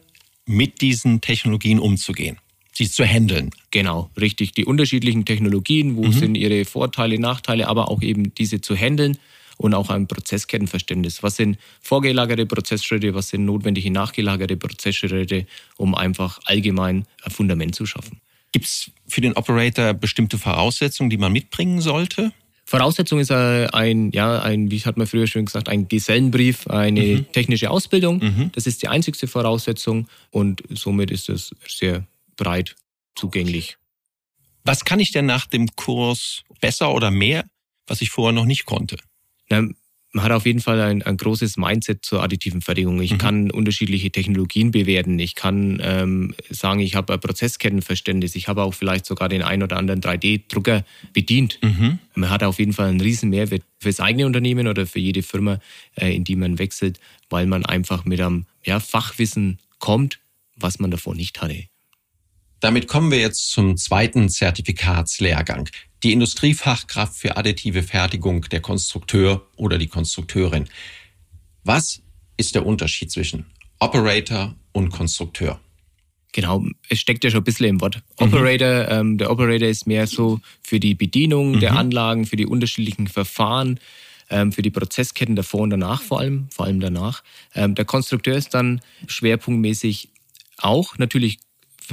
mit 0.46 0.82
diesen 0.82 1.22
Technologien 1.22 1.80
umzugehen 1.80 2.38
sie 2.74 2.90
zu 2.90 3.06
handeln. 3.06 3.52
Genau, 3.72 4.10
richtig. 4.20 4.52
Die 4.54 4.66
unterschiedlichen 4.66 5.26
Technologien, 5.26 5.96
wo 5.96 6.04
mhm. 6.04 6.12
sind 6.12 6.36
ihre 6.36 6.66
Vorteile, 6.66 7.20
Nachteile, 7.20 7.68
aber 7.68 7.90
auch 7.90 8.02
eben 8.02 8.34
diese 8.36 8.62
zu 8.62 8.76
handeln 8.76 9.18
und 9.58 9.74
auch 9.74 9.90
ein 9.90 10.08
Prozesskettenverständnis. 10.08 11.24
Was 11.24 11.38
sind 11.38 11.58
vorgelagerte 11.82 12.46
Prozessschritte, 12.46 13.14
was 13.14 13.30
sind 13.30 13.46
notwendige 13.46 13.92
nachgelagerte 13.92 14.58
Prozessschritte, 14.58 15.46
um 15.78 15.96
einfach 15.96 16.40
allgemein 16.46 17.06
ein 17.24 17.32
Fundament 17.32 17.76
zu 17.76 17.86
schaffen. 17.86 18.20
Gibt 18.52 18.66
es 18.66 18.92
für 19.08 19.22
den 19.22 19.34
Operator 19.34 19.94
bestimmte 19.94 20.38
Voraussetzungen, 20.38 21.10
die 21.10 21.18
man 21.18 21.32
mitbringen 21.32 21.82
sollte? 21.82 22.32
Voraussetzung 22.66 23.20
ist 23.20 23.32
ein, 23.32 24.12
ja, 24.12 24.42
ein, 24.42 24.72
wie 24.72 24.80
hat 24.80 24.96
man 24.96 25.06
früher 25.06 25.28
schon 25.28 25.46
gesagt, 25.46 25.70
ein 25.70 25.88
Gesellenbrief, 25.88 26.68
eine 26.68 27.02
mhm. 27.02 27.32
technische 27.32 27.70
Ausbildung. 27.70 28.20
Mhm. 28.20 28.52
Das 28.54 28.68
ist 28.68 28.82
die 28.82 28.88
einzigste 28.88 29.28
Voraussetzung 29.28 30.08
und 30.32 30.64
somit 30.70 31.12
ist 31.12 31.30
es 31.30 31.54
sehr 31.68 32.06
breit 32.36 32.76
zugänglich. 33.16 33.78
Was 34.64 34.86
kann 34.86 35.00
ich 35.00 35.12
denn 35.12 35.26
nach 35.26 35.46
dem 35.46 35.68
Kurs 35.76 36.44
besser 36.62 36.94
oder 36.94 37.12
mehr, 37.12 37.46
was 37.88 38.02
ich 38.02 38.10
vorher 38.10 38.34
noch 38.34 38.46
nicht 38.46 38.66
konnte? 38.66 38.98
Na, 39.50 39.68
man 40.14 40.26
hat 40.26 40.32
auf 40.32 40.46
jeden 40.46 40.60
Fall 40.60 40.80
ein, 40.80 41.02
ein 41.02 41.18
großes 41.18 41.58
Mindset 41.58 42.06
zur 42.06 42.22
additiven 42.22 42.62
Fertigung. 42.62 43.02
Ich 43.02 43.14
mhm. 43.14 43.18
kann 43.18 43.52
unterschiedliche 43.52 44.12
Technologien 44.12 44.70
bewerten. 44.70 45.18
Ich 45.18 45.34
kann 45.34 45.82
ähm, 45.84 46.36
sagen, 46.52 46.80
ich 46.82 46.94
habe 46.94 47.14
ein 47.14 47.20
Prozesskettenverständnis. 47.20 48.36
Ich 48.36 48.48
habe 48.48 48.62
auch 48.62 48.76
vielleicht 48.76 49.08
sogar 49.08 49.28
den 49.28 49.42
ein 49.42 49.64
oder 49.64 49.78
anderen 49.78 50.02
3D-Drucker 50.02 50.86
bedient. 51.14 51.58
Mhm. 51.64 51.98
Man 52.14 52.30
hat 52.30 52.44
auf 52.44 52.60
jeden 52.60 52.74
Fall 52.74 52.90
einen 52.90 53.02
riesen 53.02 53.32
Mehrwert 53.32 53.64
für 53.80 53.90
das 53.90 54.00
eigene 54.00 54.28
Unternehmen 54.28 54.68
oder 54.68 54.86
für 54.86 55.00
jede 55.00 55.24
Firma, 55.24 55.60
äh, 55.96 56.16
in 56.16 56.24
die 56.24 56.36
man 56.36 56.60
wechselt, 56.60 57.00
weil 57.30 57.48
man 57.48 57.66
einfach 57.66 58.06
mit 58.06 58.22
einem 58.22 58.46
ja, 58.64 58.80
Fachwissen 58.80 59.58
kommt, 59.80 60.20
was 60.56 60.78
man 60.78 60.92
davor 60.92 61.16
nicht 61.16 61.42
hatte. 61.42 61.66
Damit 62.64 62.88
kommen 62.88 63.12
wir 63.12 63.20
jetzt 63.20 63.52
zum 63.52 63.76
zweiten 63.76 64.30
Zertifikatslehrgang. 64.30 65.68
Die 66.02 66.14
Industriefachkraft 66.14 67.14
für 67.14 67.36
additive 67.36 67.84
Fertigung, 67.84 68.44
der 68.44 68.62
Konstrukteur 68.62 69.46
oder 69.58 69.78
die 69.78 69.88
Konstrukteurin. 69.88 70.70
Was 71.66 72.02
ist 72.38 72.56
der 72.56 72.66
Unterschied 72.66 73.12
zwischen 73.12 73.48
Operator 73.80 74.56
und 74.72 74.92
Konstrukteur? 74.92 75.60
Genau, 76.32 76.64
es 76.88 77.00
steckt 77.00 77.26
ja 77.26 77.32
schon 77.32 77.42
ein 77.42 77.44
bisschen 77.44 77.66
im 77.66 77.82
Wort. 77.82 77.98
Mhm. 77.98 78.28
Operator, 78.28 78.88
ähm, 78.88 79.18
der 79.18 79.30
Operator 79.30 79.68
ist 79.68 79.86
mehr 79.86 80.08
so 80.08 80.40
für 80.62 80.80
die 80.80 80.96
Bedienung 80.96 81.56
mhm. 81.56 81.60
der 81.60 81.76
Anlagen, 81.76 82.26
für 82.26 82.38
die 82.38 82.46
unterschiedlichen 82.46 83.08
Verfahren, 83.08 83.78
ähm, 84.30 84.54
für 84.54 84.62
die 84.62 84.72
Prozessketten 84.72 85.36
davor 85.36 85.60
und 85.64 85.72
danach 85.72 86.02
vor 86.02 86.22
allem, 86.22 86.48
vor 86.50 86.68
allem 86.68 86.80
danach. 86.80 87.24
Ähm, 87.56 87.76
der 87.76 87.84
Konstrukteur 87.84 88.38
ist 88.38 88.54
dann 88.54 88.80
schwerpunktmäßig 89.08 90.08
auch 90.60 90.98
natürlich 90.98 91.40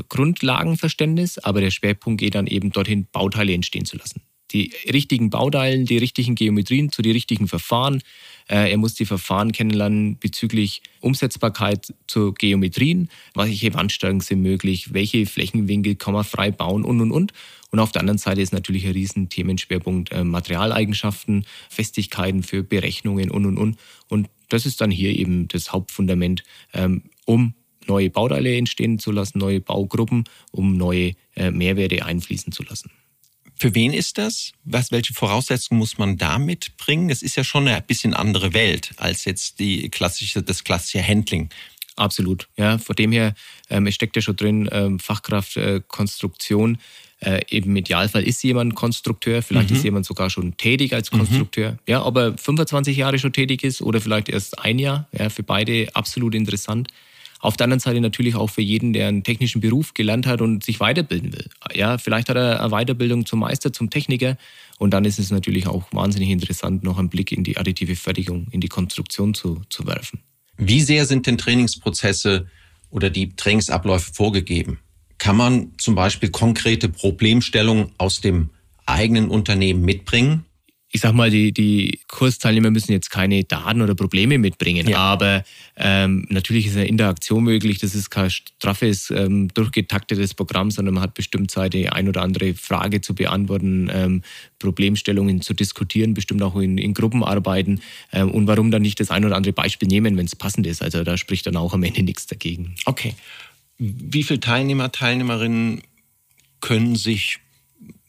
Grundlagenverständnis, 0.08 1.38
aber 1.38 1.60
der 1.60 1.70
Schwerpunkt 1.70 2.20
geht 2.20 2.34
dann 2.34 2.46
eben 2.46 2.70
dorthin, 2.70 3.06
Bauteile 3.12 3.52
entstehen 3.54 3.84
zu 3.84 3.96
lassen. 3.96 4.22
die 4.52 4.72
richtigen 4.92 5.30
Bauteilen, 5.30 5.86
die 5.86 5.98
richtigen 5.98 6.34
Geometrien 6.34 6.90
zu 6.90 7.02
den 7.02 7.12
richtigen 7.12 7.48
Verfahren. 7.48 8.02
Äh, 8.48 8.70
er 8.70 8.76
muss 8.78 8.94
die 8.94 9.06
Verfahren 9.06 9.52
kennenlernen 9.52 10.18
bezüglich 10.18 10.82
Umsetzbarkeit 11.00 11.94
zu 12.06 12.32
Geometrien, 12.32 13.08
welche 13.34 13.72
Wandstärken 13.74 14.20
sind 14.20 14.42
möglich, 14.42 14.92
welche 14.92 15.26
Flächenwinkel 15.26 15.94
kann 15.94 16.14
man 16.14 16.24
frei 16.24 16.50
bauen 16.50 16.84
und 16.84 17.00
und 17.00 17.12
und. 17.12 17.32
Und 17.70 17.78
auf 17.78 17.92
der 17.92 18.00
anderen 18.00 18.18
Seite 18.18 18.40
ist 18.40 18.52
natürlich 18.52 18.84
ein 18.84 18.92
riesen 18.92 19.28
Themenschwerpunkt 19.28 20.10
äh, 20.10 20.24
Materialeigenschaften, 20.24 21.44
Festigkeiten 21.68 22.42
für 22.42 22.64
Berechnungen 22.64 23.30
und 23.30 23.46
und 23.46 23.56
und. 23.56 23.76
Und 24.08 24.28
das 24.48 24.66
ist 24.66 24.80
dann 24.80 24.90
hier 24.90 25.16
eben 25.16 25.46
das 25.46 25.72
Hauptfundament, 25.72 26.42
ähm, 26.74 27.04
um 27.24 27.54
neue 27.86 28.10
Bauteile 28.10 28.56
entstehen 28.56 28.98
zu 28.98 29.12
lassen, 29.12 29.38
neue 29.38 29.60
Baugruppen, 29.60 30.24
um 30.52 30.76
neue 30.76 31.14
äh, 31.34 31.50
Mehrwerte 31.50 32.04
einfließen 32.04 32.52
zu 32.52 32.62
lassen. 32.62 32.90
Für 33.60 33.74
wen 33.74 33.92
ist 33.92 34.16
das? 34.16 34.52
Was, 34.64 34.90
welche 34.90 35.12
Voraussetzungen 35.12 35.78
muss 35.78 35.98
man 35.98 36.16
da 36.16 36.38
mitbringen? 36.38 37.10
Es 37.10 37.22
ist 37.22 37.36
ja 37.36 37.44
schon 37.44 37.68
eine 37.68 37.82
bisschen 37.82 38.14
andere 38.14 38.54
Welt 38.54 38.92
als 38.96 39.26
jetzt 39.26 39.58
die 39.58 39.90
klassische, 39.90 40.42
das 40.42 40.64
klassische 40.64 41.06
Handling. 41.06 41.50
Absolut. 41.96 42.48
Ja, 42.56 42.78
von 42.78 42.96
dem 42.96 43.12
her, 43.12 43.34
ähm, 43.68 43.86
es 43.86 43.94
steckt 43.94 44.16
ja 44.16 44.22
schon 44.22 44.36
drin, 44.36 44.66
ähm, 44.72 44.98
Fachkraft, 44.98 45.58
äh, 45.58 45.82
Konstruktion. 45.86 46.78
Äh, 47.18 47.42
Im 47.50 47.76
Idealfall 47.76 48.22
ist 48.22 48.42
jemand 48.42 48.74
Konstrukteur, 48.74 49.42
vielleicht 49.42 49.68
mhm. 49.68 49.76
ist 49.76 49.84
jemand 49.84 50.06
sogar 50.06 50.30
schon 50.30 50.56
tätig 50.56 50.94
als 50.94 51.10
Konstrukteur, 51.10 51.72
mhm. 51.72 51.78
ja, 51.86 52.02
aber 52.02 52.38
25 52.38 52.96
Jahre 52.96 53.18
schon 53.18 53.34
tätig 53.34 53.62
ist 53.62 53.82
oder 53.82 54.00
vielleicht 54.00 54.30
erst 54.30 54.58
ein 54.58 54.78
Jahr, 54.78 55.06
ja, 55.12 55.28
für 55.28 55.42
beide 55.42 55.88
absolut 55.92 56.34
interessant. 56.34 56.88
Auf 57.40 57.56
der 57.56 57.64
anderen 57.64 57.80
Seite 57.80 58.00
natürlich 58.00 58.34
auch 58.34 58.50
für 58.50 58.60
jeden, 58.60 58.92
der 58.92 59.08
einen 59.08 59.24
technischen 59.24 59.60
Beruf 59.60 59.94
gelernt 59.94 60.26
hat 60.26 60.42
und 60.42 60.62
sich 60.62 60.78
weiterbilden 60.78 61.32
will. 61.32 61.48
Ja, 61.74 61.96
vielleicht 61.96 62.28
hat 62.28 62.36
er 62.36 62.60
eine 62.60 62.70
Weiterbildung 62.70 63.24
zum 63.24 63.40
Meister, 63.40 63.72
zum 63.72 63.88
Techniker 63.88 64.36
und 64.78 64.92
dann 64.92 65.04
ist 65.06 65.18
es 65.18 65.30
natürlich 65.30 65.66
auch 65.66 65.84
wahnsinnig 65.92 66.30
interessant, 66.30 66.84
noch 66.84 66.98
einen 66.98 67.08
Blick 67.08 67.32
in 67.32 67.42
die 67.42 67.56
additive 67.56 67.96
Fertigung, 67.96 68.46
in 68.50 68.60
die 68.60 68.68
Konstruktion 68.68 69.32
zu, 69.34 69.62
zu 69.70 69.86
werfen. 69.86 70.20
Wie 70.58 70.82
sehr 70.82 71.06
sind 71.06 71.26
denn 71.26 71.38
Trainingsprozesse 71.38 72.46
oder 72.90 73.08
die 73.08 73.34
Trainingsabläufe 73.34 74.12
vorgegeben? 74.12 74.78
Kann 75.16 75.36
man 75.36 75.72
zum 75.78 75.94
Beispiel 75.94 76.30
konkrete 76.30 76.90
Problemstellungen 76.90 77.92
aus 77.96 78.20
dem 78.20 78.50
eigenen 78.84 79.28
Unternehmen 79.28 79.82
mitbringen? 79.82 80.44
Ich 80.92 81.00
sag 81.00 81.12
mal, 81.12 81.30
die, 81.30 81.52
die 81.52 82.00
Kursteilnehmer 82.08 82.70
müssen 82.70 82.90
jetzt 82.90 83.10
keine 83.10 83.44
Daten 83.44 83.80
oder 83.80 83.94
Probleme 83.94 84.38
mitbringen, 84.38 84.88
ja. 84.88 84.98
aber 84.98 85.44
ähm, 85.76 86.26
natürlich 86.30 86.66
ist 86.66 86.76
eine 86.76 86.88
Interaktion 86.88 87.44
möglich. 87.44 87.78
Das 87.78 87.94
ist 87.94 88.10
kein 88.10 88.28
straffes, 88.28 89.10
ähm, 89.10 89.48
durchgetaktetes 89.54 90.34
Programm, 90.34 90.72
sondern 90.72 90.94
man 90.94 91.04
hat 91.04 91.14
bestimmt 91.14 91.52
Zeit, 91.52 91.74
die 91.74 91.88
ein 91.88 92.08
oder 92.08 92.22
andere 92.22 92.54
Frage 92.54 93.00
zu 93.00 93.14
beantworten, 93.14 93.88
ähm, 93.92 94.22
Problemstellungen 94.58 95.42
zu 95.42 95.54
diskutieren, 95.54 96.14
bestimmt 96.14 96.42
auch 96.42 96.56
in, 96.56 96.76
in 96.76 96.92
Gruppenarbeiten. 96.92 97.80
Ähm, 98.12 98.32
und 98.32 98.48
warum 98.48 98.72
dann 98.72 98.82
nicht 98.82 98.98
das 98.98 99.12
ein 99.12 99.24
oder 99.24 99.36
andere 99.36 99.52
Beispiel 99.52 99.86
nehmen, 99.86 100.16
wenn 100.16 100.26
es 100.26 100.34
passend 100.34 100.66
ist? 100.66 100.82
Also 100.82 101.04
da 101.04 101.16
spricht 101.16 101.46
dann 101.46 101.56
auch 101.56 101.72
am 101.72 101.84
Ende 101.84 102.02
nichts 102.02 102.26
dagegen. 102.26 102.74
Okay. 102.84 103.14
Wie 103.78 104.24
viele 104.24 104.40
Teilnehmer, 104.40 104.90
Teilnehmerinnen 104.90 105.82
können 106.60 106.96
sich 106.96 107.38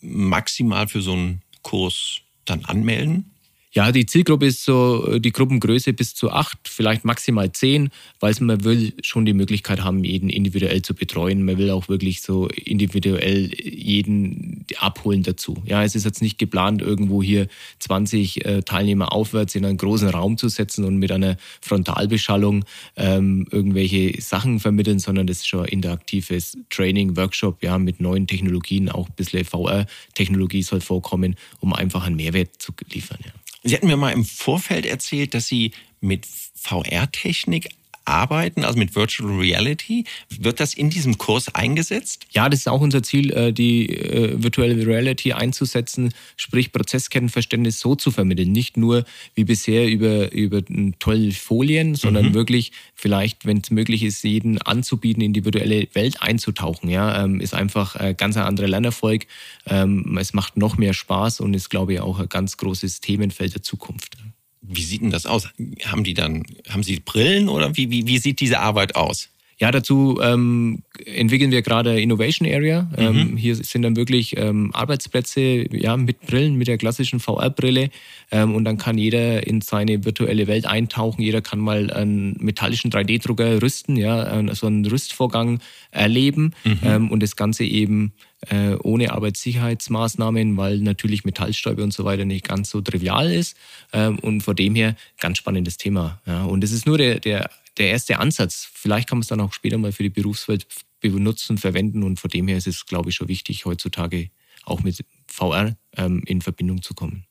maximal 0.02 0.88
für 0.88 1.02
so 1.02 1.14
einen 1.14 1.42
Kurs 1.62 2.22
dann 2.46 2.66
anmelden? 2.66 3.36
Ja, 3.74 3.94
die 3.94 4.06
Zielgruppe 4.06 4.48
ist 4.48 4.66
so 4.66 5.08
äh, 5.08 5.22
die 5.22 5.32
Gruppengröße 5.32 5.94
bis 5.94 6.14
zu 6.14 6.30
acht, 6.30 6.58
vielleicht 6.66 7.06
maximal 7.06 7.54
zehn, 7.54 7.90
weil 8.20 8.36
man 8.42 8.66
will 8.66 8.94
schon 9.02 9.26
die 9.26 9.34
Möglichkeit 9.34 9.82
haben, 9.82 10.04
jeden 10.04 10.30
individuell 10.30 10.82
zu 10.82 10.94
betreuen. 10.94 11.46
Man 11.46 11.58
will 11.58 11.72
auch 11.72 11.88
wirklich 11.88 12.22
so 12.22 12.48
individuell 12.48 13.50
jeden 13.62 14.66
abholen 14.78 15.24
dazu. 15.24 15.64
Ja, 15.66 15.86
es 15.86 15.96
ist 15.96 16.04
jetzt 16.04 16.22
nicht 16.22 16.38
geplant, 16.38 16.82
irgendwo 16.82 17.24
hier 17.24 17.48
20 17.80 18.46
äh, 18.46 18.62
Teilnehmer 18.62 19.14
aufwärts 19.14 19.56
in 19.56 19.64
einen 19.64 19.78
großen 19.78 20.10
Raum 20.10 20.38
zu 20.38 20.50
setzen 20.50 20.84
und 20.84 20.98
mit 20.98 21.12
einer 21.14 21.38
Frontalbeschallung 21.62 22.66
ähm, 22.98 23.48
irgendwelche 23.52 24.22
Sachen 24.22 24.60
vermitteln, 24.60 25.00
sondern 25.00 25.28
das 25.28 25.38
ist 25.38 25.48
schon 25.48 25.62
ein 25.62 25.70
interaktives 25.70 26.58
Training, 26.70 27.16
Workshop, 27.16 27.64
ja, 27.64 27.78
mit 27.78 28.02
neuen 28.02 28.28
Technologien, 28.28 28.90
auch 28.90 29.08
ein 29.08 29.16
bisschen 29.16 29.46
VR-Technologie 29.46 30.64
soll 30.64 30.82
vorkommen, 30.82 31.36
um 31.62 31.72
einfach 31.72 32.06
einen 32.06 32.18
Mehrwert 32.18 32.62
zu 32.62 32.74
liefern. 32.92 33.20
Ja. 33.24 33.32
Sie 33.64 33.76
hatten 33.76 33.88
mir 33.88 33.98
mal 33.98 34.12
im 34.12 34.26
Vorfeld 34.26 34.86
erzählt, 34.86 35.34
dass 35.34 35.48
Sie 35.48 35.72
mit 36.00 36.26
VR-Technik 36.56 37.70
arbeiten, 38.06 38.64
also 38.64 38.78
mit 38.78 38.96
Virtual 38.96 39.32
Reality. 39.38 40.06
Wird 40.30 40.60
das 40.60 40.74
in 40.74 40.90
diesem 40.90 41.18
Kurs 41.18 41.54
eingesetzt? 41.54 42.26
Ja, 42.32 42.50
das 42.50 42.62
ist 42.62 42.68
auch 42.68 42.82
unser 42.82 43.04
Ziel, 43.04 43.32
äh, 43.32 43.54
die 43.54 43.90
äh, 43.90 44.42
Virtual 44.42 44.72
Reality 44.72 45.34
einzusetzen, 45.34 46.14
sprich 46.36 46.72
Prozesskettenverständnis 46.72 47.80
so 47.80 47.96
zu 47.96 48.12
vermitteln. 48.12 48.52
Nicht 48.52 48.78
nur 48.78 49.06
wie 49.36 49.44
bisher 49.44 49.88
über, 49.88 50.32
über 50.32 50.62
tolle 51.00 51.32
Folien, 51.32 51.96
sondern 51.96 52.30
mhm. 52.30 52.34
wirklich 52.34 52.72
vielleicht, 52.96 53.46
wenn 53.46 53.58
es 53.58 53.72
möglich 53.72 54.04
ist, 54.04 54.24
jeden 54.24 54.62
anzubieten, 54.62 55.22
in 55.22 55.34
die 55.34 55.46
virtuelle 55.46 55.88
Welt 55.94 56.22
einzutauchen. 56.22 56.90
Ja, 56.90 57.24
ähm, 57.24 57.40
ist 57.40 57.54
einfach 57.54 57.96
ein 57.96 58.18
ganz 58.18 58.38
anderer 58.38 58.68
Lernerfolg. 58.68 59.28
Ähm, 59.68 60.18
es 60.20 60.34
macht 60.34 60.58
noch 60.58 60.78
mehr 60.78 60.94
Spaß 60.94 61.40
und 61.40 61.54
ist, 61.54 61.70
glaube 61.70 61.94
ich, 61.94 62.00
auch 62.00 62.20
ein 62.20 62.30
ganz 62.30 62.58
großes 62.58 63.02
Themenfeld 63.02 63.54
der 63.54 63.64
Zukunft. 63.64 64.18
Wie 64.62 64.84
sieht 64.84 65.02
denn 65.02 65.10
das 65.10 65.26
aus? 65.26 65.50
Haben 65.86 66.04
die 66.04 66.14
dann, 66.14 66.44
haben 66.70 66.84
sie 66.84 67.00
Brillen 67.00 67.50
oder 67.50 67.76
wie, 67.76 67.90
wie, 67.90 68.06
wie 68.06 68.20
sieht 68.20 68.40
diese 68.40 68.60
Arbeit 68.60 68.96
aus? 68.96 69.31
Ja, 69.62 69.70
dazu 69.70 70.20
ähm, 70.24 70.82
entwickeln 71.06 71.52
wir 71.52 71.62
gerade 71.62 72.02
Innovation 72.02 72.52
Area. 72.52 72.90
Ähm, 72.98 73.34
mhm. 73.34 73.38
Hier 73.38 73.56
sind 73.56 73.84
dann 73.84 73.96
wirklich 73.96 74.36
ähm, 74.36 74.72
Arbeitsplätze 74.74 75.68
ja, 75.72 75.98
mit 75.98 76.20
Brillen, 76.22 76.56
mit 76.56 76.68
der 76.68 76.80
klassischen 76.80 77.20
VR-Brille. 77.20 77.92
Ähm, 78.32 78.56
und 78.56 78.66
dann 78.66 78.80
kann 78.80 78.98
jeder 78.98 79.46
in 79.46 79.62
seine 79.62 80.04
virtuelle 80.04 80.48
Welt 80.48 80.66
eintauchen. 80.66 81.22
Jeder 81.22 81.42
kann 81.42 81.60
mal 81.60 81.92
einen 81.92 82.38
metallischen 82.40 82.90
3D-Drucker 82.90 83.62
rüsten, 83.62 83.98
ja, 83.98 84.44
so 84.56 84.66
einen 84.66 84.84
Rüstvorgang 84.84 85.60
erleben 85.92 86.54
mhm. 86.64 86.80
Ähm, 86.84 87.12
und 87.12 87.22
das 87.22 87.36
Ganze 87.36 87.64
eben 87.64 88.14
äh, 88.50 88.74
ohne 88.82 89.12
Arbeitssicherheitsmaßnahmen, 89.12 90.58
weil 90.58 90.80
natürlich 90.80 91.24
Metallstäube 91.24 91.84
und 91.84 91.94
so 91.94 92.04
weiter 92.04 92.26
nicht 92.26 92.48
ganz 92.48 92.72
so 92.72 92.82
trivial 92.82 93.32
ist. 93.32 93.56
Ähm, 93.94 94.18
und 94.18 94.42
vor 94.42 94.56
dem 94.56 94.74
her 94.74 94.96
ganz 95.20 95.38
spannendes 95.38 95.78
Thema. 95.78 96.20
Ja. 96.26 96.46
Und 96.46 96.64
es 96.64 96.72
ist 96.72 96.88
nur 96.88 96.98
der, 96.98 97.20
der 97.20 97.52
der 97.78 97.90
erste 97.90 98.20
Ansatz. 98.20 98.70
Vielleicht 98.74 99.08
kann 99.08 99.18
man 99.18 99.22
es 99.22 99.28
dann 99.28 99.42
auch 99.42 99.54
später 99.54 99.78
mal 99.78 99.92
für 99.92 100.04
die 100.04 100.10
Berufswelt 100.10 100.68
benutzen, 101.00 101.58
verwenden 101.58 102.04
und 102.04 102.20
von 102.20 102.30
dem 102.30 102.48
her 102.48 102.58
ist 102.58 102.68
es, 102.68 102.86
glaube 102.86 103.10
ich, 103.10 103.16
schon 103.16 103.28
wichtig, 103.28 103.66
heutzutage 103.66 104.30
auch 104.64 104.84
mit 104.84 105.04
VR 105.28 105.76
ähm, 105.98 106.24
in 106.26 106.42
Verbindung 106.42 106.82
zu 106.82 106.94
kommen. 106.94 107.26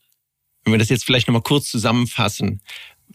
Wenn 0.64 0.72
wir 0.72 0.78
das 0.78 0.88
jetzt 0.88 1.04
vielleicht 1.04 1.28
nochmal 1.28 1.42
kurz 1.42 1.70
zusammenfassen, 1.70 2.60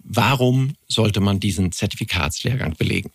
warum 0.04 0.74
sollte 0.88 1.20
man 1.20 1.40
diesen 1.40 1.72
Zertifikatslehrgang 1.72 2.76
belegen? 2.76 3.12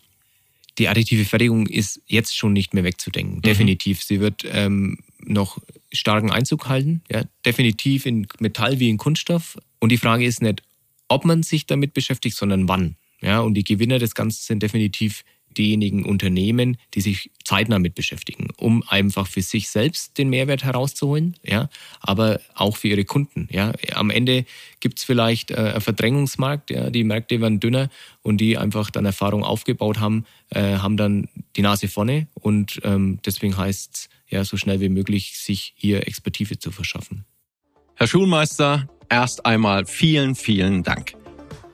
Die 0.77 0.87
additive 0.87 1.25
Fertigung 1.25 1.67
ist 1.67 2.01
jetzt 2.05 2.35
schon 2.35 2.53
nicht 2.53 2.73
mehr 2.73 2.83
wegzudenken, 2.83 3.37
mhm. 3.37 3.41
definitiv. 3.41 4.03
Sie 4.03 4.19
wird 4.19 4.45
ähm, 4.45 4.99
noch 5.19 5.57
starken 5.91 6.31
Einzug 6.31 6.67
halten, 6.67 7.01
ja, 7.11 7.23
definitiv 7.45 8.05
in 8.05 8.27
Metall 8.39 8.79
wie 8.79 8.89
in 8.89 8.97
Kunststoff. 8.97 9.57
Und 9.79 9.91
die 9.91 9.97
Frage 9.97 10.25
ist 10.25 10.41
nicht, 10.41 10.63
ob 11.07 11.25
man 11.25 11.43
sich 11.43 11.65
damit 11.65 11.93
beschäftigt, 11.93 12.37
sondern 12.37 12.67
wann. 12.69 12.95
Ja, 13.21 13.39
und 13.39 13.53
die 13.53 13.63
Gewinner 13.63 13.99
des 13.99 14.15
Ganzen 14.15 14.41
sind 14.43 14.63
definitiv 14.63 15.23
diejenigen 15.57 16.05
Unternehmen, 16.05 16.77
die 16.93 17.01
sich 17.01 17.31
zeitnah 17.43 17.79
mit 17.79 17.95
beschäftigen, 17.95 18.47
um 18.57 18.83
einfach 18.87 19.27
für 19.27 19.41
sich 19.41 19.69
selbst 19.69 20.17
den 20.17 20.29
Mehrwert 20.29 20.63
herauszuholen, 20.63 21.35
ja, 21.43 21.69
aber 21.99 22.39
auch 22.55 22.77
für 22.77 22.87
ihre 22.87 23.05
Kunden. 23.05 23.47
Ja. 23.51 23.73
Am 23.93 24.09
Ende 24.09 24.45
gibt 24.79 24.99
es 24.99 25.03
vielleicht 25.03 25.51
äh, 25.51 25.55
einen 25.55 25.81
Verdrängungsmarkt, 25.81 26.69
ja, 26.69 26.89
die 26.89 27.03
Märkte 27.03 27.41
werden 27.41 27.59
dünner 27.59 27.89
und 28.21 28.37
die 28.37 28.57
einfach 28.57 28.91
dann 28.91 29.05
Erfahrung 29.05 29.43
aufgebaut 29.43 29.99
haben, 29.99 30.25
äh, 30.49 30.77
haben 30.77 30.97
dann 30.97 31.27
die 31.55 31.61
Nase 31.61 31.87
vorne 31.87 32.27
und 32.33 32.79
ähm, 32.83 33.19
deswegen 33.25 33.57
heißt 33.57 33.95
es 33.95 34.09
ja 34.29 34.43
so 34.45 34.57
schnell 34.57 34.79
wie 34.79 34.89
möglich, 34.89 35.37
sich 35.37 35.73
hier 35.75 36.07
Expertise 36.07 36.57
zu 36.57 36.71
verschaffen. 36.71 37.25
Herr 37.95 38.07
Schulmeister, 38.07 38.89
erst 39.09 39.45
einmal 39.45 39.85
vielen, 39.85 40.35
vielen 40.35 40.83
Dank. 40.83 41.20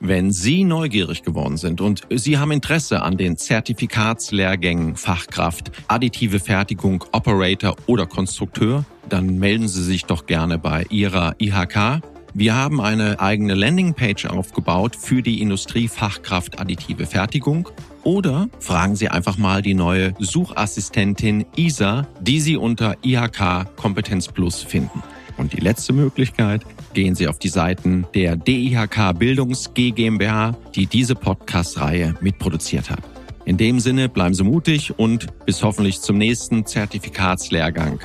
Wenn 0.00 0.30
Sie 0.30 0.62
neugierig 0.62 1.24
geworden 1.24 1.56
sind 1.56 1.80
und 1.80 2.06
Sie 2.10 2.38
haben 2.38 2.52
Interesse 2.52 3.02
an 3.02 3.16
den 3.16 3.36
Zertifikatslehrgängen 3.36 4.94
Fachkraft, 4.94 5.72
additive 5.88 6.38
Fertigung, 6.38 7.04
Operator 7.12 7.74
oder 7.86 8.06
Konstrukteur, 8.06 8.84
dann 9.08 9.38
melden 9.38 9.66
Sie 9.66 9.82
sich 9.82 10.04
doch 10.04 10.26
gerne 10.26 10.58
bei 10.58 10.84
Ihrer 10.90 11.34
IHK. 11.40 12.00
Wir 12.32 12.54
haben 12.54 12.80
eine 12.80 13.18
eigene 13.18 13.54
Landingpage 13.54 14.26
aufgebaut 14.26 14.94
für 14.94 15.22
die 15.22 15.40
Industriefachkraft 15.40 16.60
additive 16.60 17.06
Fertigung. 17.06 17.68
Oder 18.04 18.48
fragen 18.60 18.94
Sie 18.94 19.08
einfach 19.08 19.36
mal 19.36 19.62
die 19.62 19.74
neue 19.74 20.14
Suchassistentin 20.20 21.44
ISA, 21.56 22.06
die 22.20 22.40
Sie 22.40 22.56
unter 22.56 22.96
IHK 23.02 23.74
Kompetenz 23.74 24.28
Plus 24.28 24.62
finden. 24.62 25.02
Und 25.36 25.52
die 25.52 25.60
letzte 25.60 25.92
Möglichkeit, 25.92 26.64
gehen 26.94 27.14
Sie 27.14 27.28
auf 27.28 27.38
die 27.38 27.48
Seiten 27.48 28.06
der 28.14 28.36
DIHK 28.36 29.18
Bildungs 29.18 29.72
G 29.74 29.90
GmbH, 29.90 30.56
die 30.74 30.86
diese 30.86 31.14
Podcast-Reihe 31.14 32.14
mitproduziert 32.20 32.90
hat. 32.90 33.02
In 33.44 33.56
dem 33.56 33.80
Sinne 33.80 34.08
bleiben 34.08 34.34
Sie 34.34 34.44
mutig 34.44 34.98
und 34.98 35.26
bis 35.46 35.62
hoffentlich 35.62 36.00
zum 36.00 36.18
nächsten 36.18 36.66
Zertifikatslehrgang. 36.66 38.00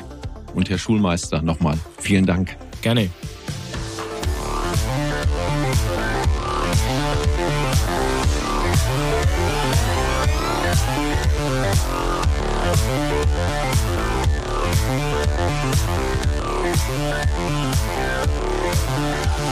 Und 0.54 0.70
Herr 0.70 0.78
Schulmeister, 0.78 1.42
nochmal 1.42 1.78
vielen 1.98 2.26
Dank. 2.26 2.56
Gerne. 2.82 3.10
Thank 17.04 17.68
you. 17.68 17.73
Yeah. 18.96 19.43